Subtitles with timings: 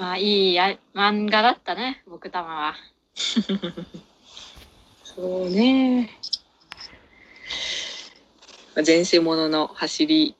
[0.00, 2.74] まあ、いいや漫画だったね、僕たまは。
[5.04, 6.18] そうね。
[8.86, 10.36] 前世ものの走り、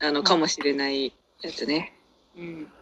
[0.00, 1.12] あの、かもしれない
[1.42, 1.92] やつね。
[2.38, 2.72] うん。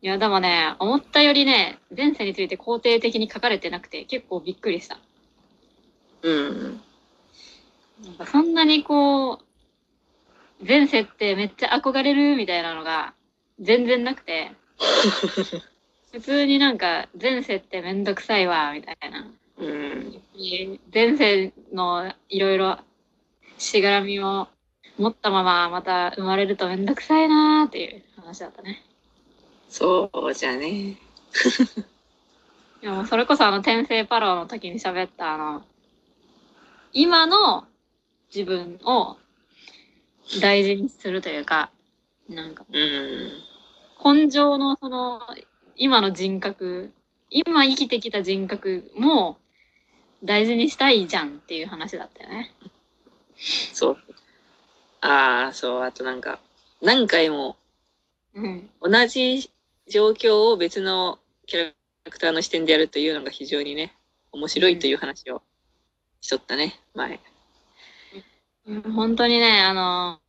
[0.00, 4.98] いや、でもね、思ったよりね、前世について肯定的に書かれてなくて、結構びっくりした。
[6.22, 6.80] うん。
[8.06, 9.38] なんかそんなにこう、
[10.66, 13.12] 前世ってめっちゃ憧れるみたいなのが
[13.60, 14.52] 全然なくて、
[16.12, 19.30] 普通になんか前世ってめんどくさいわ、みたいな。
[19.58, 20.22] うん。
[20.92, 22.78] 前世のいろいろ
[23.58, 24.48] しがらみを
[24.98, 28.82] 持ったまままた生まれるとめんどくさいなーっていう話だったね。
[29.68, 30.68] そうじゃね。
[32.82, 35.64] いやもうそれこそあの転生パローの時に喋ったあの、
[36.92, 37.66] 今の
[38.34, 39.16] 自分を
[40.40, 41.70] 大事にするというか、
[42.28, 43.55] なんかうん。
[44.04, 45.20] 根性のその
[45.76, 46.92] 今の人格、
[47.30, 49.38] 今生きてきた人格も
[50.24, 52.52] 大事にしたいじゃんっていう話だったよね。
[53.72, 53.98] そう。
[55.00, 55.82] ああ、そう。
[55.82, 56.40] あとなんか、
[56.80, 57.56] 何回も
[58.36, 58.70] うん。
[58.82, 59.50] 同じ
[59.88, 61.72] 状況を別のキャ
[62.04, 63.94] ラクターの視点でやるというのが非常にね、
[64.30, 65.42] 面白いという話を
[66.20, 67.18] しとったね、前。
[68.66, 70.20] うん本当にね、あの、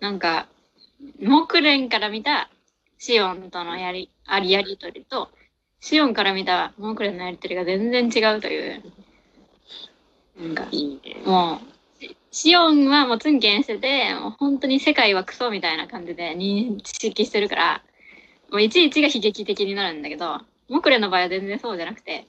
[0.00, 0.48] なんか、
[1.20, 2.50] 木蓮から見た
[2.98, 5.30] シオンとのやり、ありやりとりと、
[5.80, 8.82] シオンから見た木蓮のやりとりが全然違うという。
[10.40, 11.22] なんか、いいね。
[11.24, 11.60] も
[12.00, 17.82] う、シシオンはもうツンケンしてて、もう本当に世界はクソみたいな感じで認識してるから、
[18.50, 22.26] もういちいちが悲劇的になるんだけど、木蓮の場合は全然そうじゃなくて、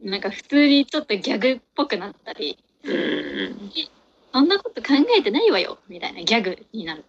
[0.00, 3.70] なんか普通にちょっとギャグっぽくなったり、うん。
[4.32, 7.04] そんなこと考えてないわよみたいなギャグになる。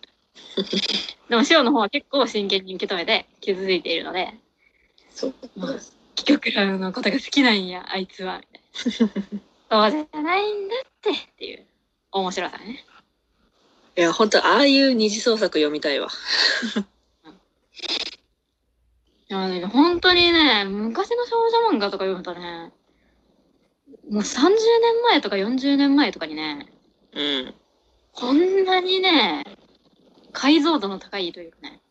[1.30, 4.34] でも、シオンの方は結構真剣に受け止めて傷ついているので、
[5.12, 5.34] そう。
[5.56, 5.76] まあ、
[6.16, 8.42] キョクラのことが好きなんや、あいつは。
[8.86, 11.66] みたいなそうじゃないんだってっていう
[12.12, 12.86] 面白さね。
[13.98, 16.10] いや、本当ああいう二次創作読みたいわ。
[19.28, 21.38] いやね本当にね、昔の少
[21.72, 22.72] 女漫画とか読むとね、
[24.10, 26.68] もう30年前とか40年前とかにね、
[27.14, 27.54] うん。
[28.12, 29.44] こんなにね、
[30.36, 31.82] 解像度の高いというかね、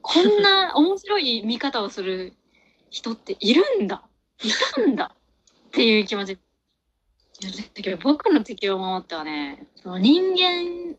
[0.00, 2.32] こんな面白い見方をする
[2.90, 4.02] 人っているんだ
[4.42, 6.38] いたんだっていう気持ち。
[7.74, 10.96] だけど僕の敵を守ってはね、その人間、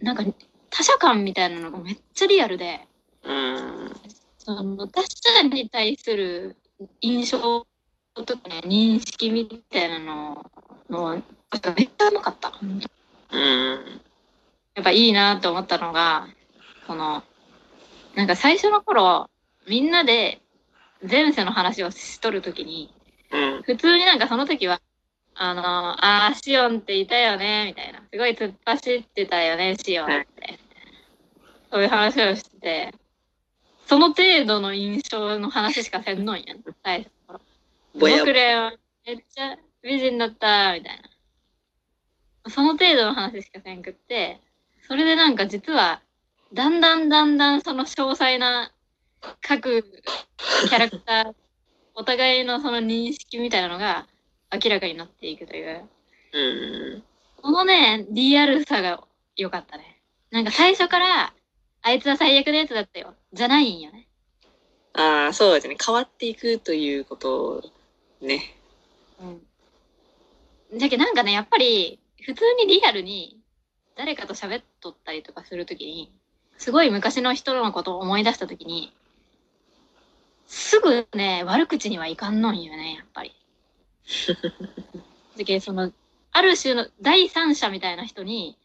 [0.00, 0.24] なんか
[0.70, 2.86] 他者感みたいなのがめっちゃリアルで、
[3.24, 3.92] うん。
[4.38, 6.56] その他者に対する
[7.00, 7.66] 印象
[8.14, 10.50] とかね、認識みたいなの
[10.88, 11.22] の、
[11.76, 12.52] めっちゃうまかった。
[12.60, 14.00] うん。
[14.74, 16.28] やっぱいいなと思ったのが、
[16.86, 17.22] その、
[18.14, 19.28] なんか最初の頃、
[19.68, 20.40] みんなで
[21.08, 22.92] 前世の話をしとるときに、
[23.30, 23.62] うん。
[23.62, 24.80] 普通になんかその時は、
[25.34, 25.62] あの、
[26.04, 28.02] あー、シオンっていたよね、みたいな。
[28.12, 30.58] すごい突っ走ってたよね、シオンって。
[31.70, 32.94] そういう話をしてて、
[33.86, 37.40] その程度の印象の話しかせんのんやん、最初の頃。
[37.94, 38.72] 僕らは
[39.06, 41.00] めっちゃ美人だった、みたい
[42.44, 42.50] な。
[42.50, 44.40] その程度の話しかせんくって、
[44.86, 46.02] それでなんか実は、
[46.52, 48.72] だんだんだんだんその詳細な
[49.40, 51.34] 各キャラクター、
[51.94, 54.06] お互いのその認識みたいなのが
[54.52, 55.88] 明らかになっていくという。
[56.32, 57.02] うん。
[57.42, 59.02] このね、リアルさが
[59.36, 60.00] 良かったね。
[60.30, 61.32] なんか最初から、
[61.82, 63.14] あいつは最悪なやつだったよ。
[63.32, 64.08] じゃないんよね。
[64.94, 65.76] ああ、そうですね。
[65.84, 67.62] 変わっていくということ
[68.20, 68.54] ね。
[69.20, 70.78] うん。
[70.78, 73.40] だけどなんかね、やっぱり、普通にリアルに、
[73.96, 76.12] 誰かと喋っとったりとかするときに、
[76.58, 78.92] すごい昔の人のことを思い出したときに、
[80.46, 83.32] すぐね、悪口にはいかんのんよね、やっぱり。
[85.38, 85.92] だけどその、
[86.32, 88.58] ある種の第三者みたいな人に、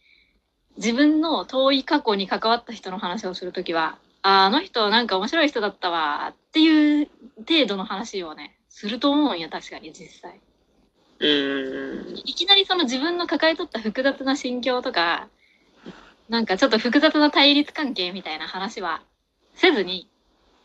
[0.77, 7.09] 自分の遠い過去に関わった人の話をするときは、あーあの人なんか面白い人だったわっていう
[7.47, 10.39] 程度の話をね、すると思うんよ、確かに実際。
[11.19, 12.17] うん。
[12.25, 15.27] いきなりその自分の抱えとった複雑な心境とか、
[16.29, 19.01] なんかちょっと複雑な対立関係みたいな話は
[19.55, 20.07] せずに、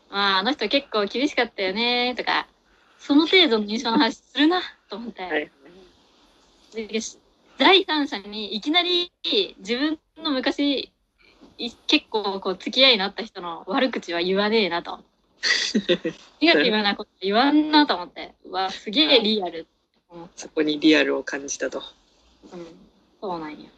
[0.09, 2.47] まあ、あの人結構厳しかったよねとか、
[2.99, 5.51] その程度の印象の話するなと思って、はい。
[6.73, 6.99] で
[7.57, 9.11] 第三者にいきなり
[9.59, 10.91] 自分の昔
[11.57, 14.99] い結構こう付き合いのあった人の悪口は言わねえなと。
[16.41, 19.67] ネガティブなこと言わんなと思って、うわ、すげえリアル
[20.35, 21.81] そこにリアルを感じたと。
[22.53, 22.67] うん、
[23.21, 23.69] そうなんや。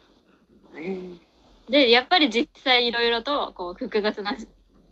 [1.68, 4.36] で、やっぱり実際いろいろと、こう、複雑な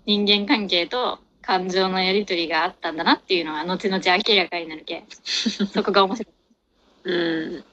[0.04, 6.34] 人間関係と感情のやりとりがあったんだなっていうのは後々明らかになるけ そこが面白い。
[7.04, 7.64] うん。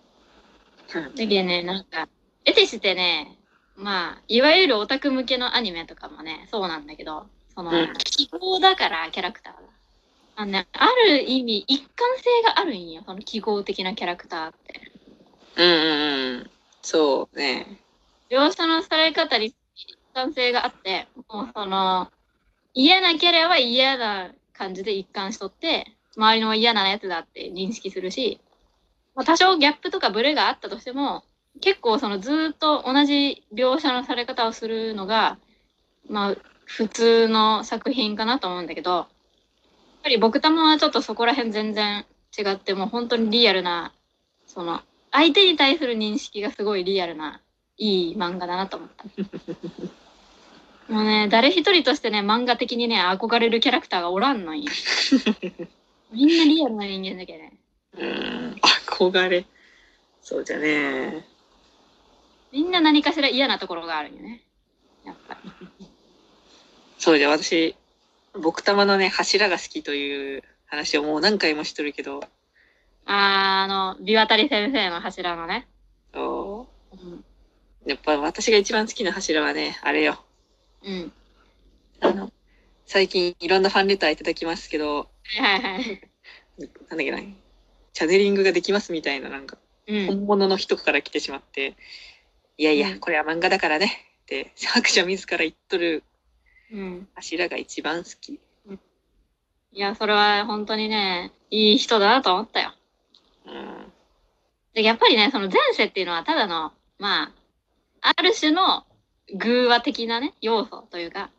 [0.94, 2.08] だけどね、なんか、
[2.46, 3.38] 得てしてね、
[3.76, 9.60] まあ、いわゆるオタク向けのアニメとかもね、そうなんだけど、その、うんだから、キャラクターが。
[10.36, 14.82] あのね、ある意味、一貫性があるんよ、その記号的なキャラクターって。
[15.56, 16.50] うんうんうん。
[16.82, 17.80] そうね。
[18.30, 19.56] 描写のされ方に一
[20.14, 22.12] 貫性があって、もうその、
[22.74, 25.86] 嫌なキャラは嫌な感じで一貫しとって、
[26.18, 28.40] 周りの嫌なやつだって認識するし、
[29.16, 31.24] まあ、多少ギャップとかブレがあったとしても、
[31.62, 35.38] 結構そのずーっと同じ描写のされ方をするのが、
[36.10, 36.36] まあ、
[36.66, 39.08] 普通の作品かなと思うんだけど、
[40.04, 42.06] ぱり僕たまはちょっとそこら辺全然
[42.38, 43.94] 違って、もう本当にリアルな、
[44.46, 47.42] その、相手に対する認識がすごいリアルな、
[47.78, 49.06] いい漫画だなと思った。
[50.94, 54.70] もうね、誰一人としてね、漫画的にね、憧れるキャラクターがおらんのんよ。
[56.12, 57.58] みんなリアルな人間だけどね。
[57.98, 58.56] うん。
[58.62, 59.46] 憧れ。
[60.22, 61.26] そうじゃね。
[62.52, 64.42] みんな何かしら嫌なところがあるんよね。
[65.06, 65.52] やっぱり。
[67.00, 67.76] そうじゃ、私、
[68.42, 72.22] 僕玉のね、柱が好きという話をもう何回もしとるけど、
[73.06, 75.68] あー、あの、ビワタリ先生の柱のね。
[76.14, 77.14] そうん。
[77.14, 77.24] う
[77.86, 80.24] やっぱ私が一番好きな柱はね、あれよ。
[80.84, 81.12] うん。
[82.02, 82.32] あの、
[82.86, 85.10] 最近いろんなファンレターいただきますけど、
[85.40, 86.10] はいはいはい。
[86.58, 87.20] なんだっけな、
[87.94, 89.58] チャネリングができますみたいな、なんか、
[89.88, 90.08] うん。
[90.08, 91.76] 本物の人から来てしまって、
[92.58, 93.92] いやいうや、んこれは漫画だからね、
[94.24, 96.04] って、作者自ら言っとる
[96.72, 97.08] うん。
[97.16, 98.40] 柱が一番好き。
[99.76, 102.74] いや、それは本当にね、いい人だなと思ったよ。
[103.48, 103.92] うん。
[104.74, 107.24] で、やっぱりね、その前世っていうのはただの、ま
[108.02, 108.86] あ、ある種の
[109.36, 111.32] 偶話的なね、要素というか、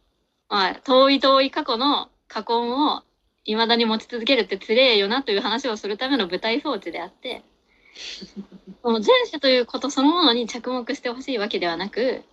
[0.48, 3.02] まあ、遠い遠い過去の過根を
[3.44, 7.44] 未だに持ち続けるってつれえよなという話をするための舞台装置であって、
[8.82, 12.24] その前世ということそのものに着目してほしいわけではなく、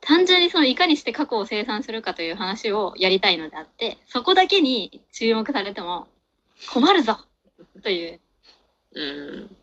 [0.00, 6.06] 単純にそのいかにして過去を生産するかという話をやりたいのであって、そこだけに注目されても
[6.72, 7.18] 困るぞ
[7.82, 8.20] という
[8.94, 9.56] うん。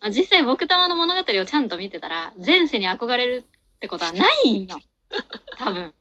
[0.00, 3.44] まあ実際僕玉の物語をちゃんと見てたら、前世に憧れる
[3.76, 4.78] ってことはないんよ。
[5.58, 5.94] 多分。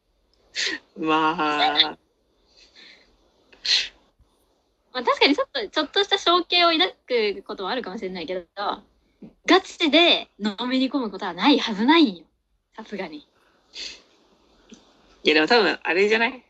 [0.97, 1.35] まあ、
[4.93, 8.45] まあ確かにちょっと、ちょっとした象形を抱くこともあるかもしれないけど、
[9.45, 12.25] ガチでのめり込むことはないはずないんよ。
[12.75, 13.27] さすがに。
[15.23, 16.43] いやでも多分あれじゃない？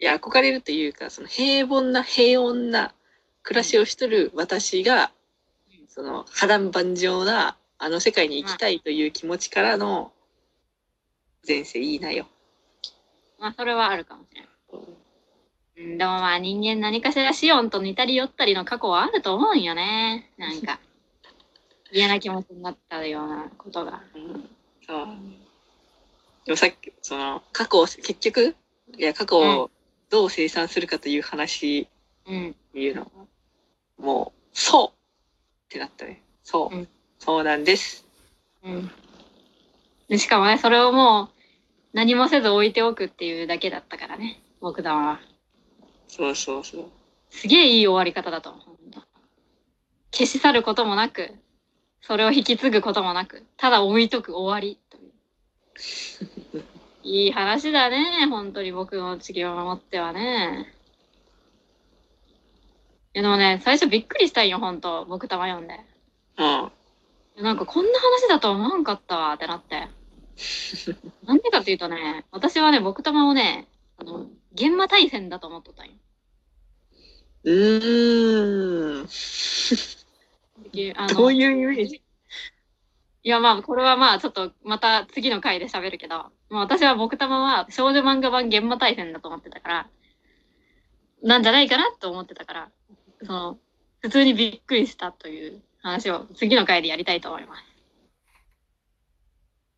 [0.00, 2.92] いや、憧れるというか、その平凡な平穏な
[3.42, 5.12] 暮らしをしとる私が、
[5.88, 10.12] その波乱万丈なあの世界に行きたいという気持ちからの
[11.46, 12.26] 前世いいなよ。
[13.38, 14.48] まあそれはあるかもしれない。
[15.78, 20.30] うん、でもまあ人間何かしらシオンと似たり寄ったりの過去はあると思うんよね。
[20.38, 20.80] なんか。
[21.92, 24.02] 嫌な気持ちになったようなことが。
[24.14, 24.48] うん
[24.86, 25.08] そう。
[26.44, 28.56] でもさっき、その、過去を、結局、
[28.98, 29.70] いや、過去を
[30.10, 31.88] どう生産するかという話
[32.26, 32.56] うん。
[32.74, 33.08] いうのは、
[33.98, 34.92] もう、そうっ
[35.68, 36.22] てなったね。
[36.42, 36.76] そう。
[36.76, 36.88] うん
[37.24, 38.04] そうなんです。
[38.64, 38.90] うん。
[40.08, 41.28] で、しかもね、それをもう
[41.92, 45.20] 何もせず置いておくっていうだけだったからね、僕玉は。
[46.08, 46.84] そうそうそう。
[47.30, 48.72] すげえいい終わり方だと思う。
[50.10, 51.30] 消し去ることもなく、
[52.02, 54.81] それを引き継ぐこともなく、ただ置いとく終わりと
[55.76, 56.64] いう。
[57.04, 60.72] いい話だね、本当に僕の地球を守ってはね。
[63.14, 65.80] いやでもね、最初びっくりしたんよ、本当僕玉読んで。
[66.38, 66.42] う
[67.40, 67.44] ん。
[67.44, 69.88] なんかこんな話だとは思わんかったわってなって。
[71.26, 75.92] なんでかっていうとね、私はね、僕玉をね、あの、現場対戦だと思っとったんよ。
[77.44, 79.08] うーん。
[80.72, 82.02] であのどういうイメージ？
[83.24, 89.88] いやまあ、これはまあ、ちょっとまた次の回で喋るけど、まあ私は僕玉は少女漫画版現場大戦だと思ってたから、
[91.22, 92.70] なんじゃないかなと思ってたから、
[93.22, 93.58] その、
[94.00, 97.71] 普通にびっくりしたという話を次の回でやりたいと思います。